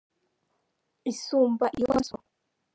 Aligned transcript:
isumba 1.11 1.65
iyo 1.77 1.85
kwa 1.91 2.01
so? 2.07 2.15